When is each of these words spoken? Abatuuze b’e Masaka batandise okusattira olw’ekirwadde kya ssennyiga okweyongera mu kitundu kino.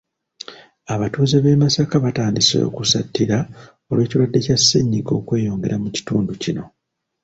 Abatuuze 0.93 1.35
b’e 1.43 1.53
Masaka 1.61 1.95
batandise 2.05 2.57
okusattira 2.69 3.37
olw’ekirwadde 3.89 4.39
kya 4.45 4.57
ssennyiga 4.61 5.11
okweyongera 5.19 5.75
mu 5.83 5.89
kitundu 5.95 6.31
kino. 6.43 6.63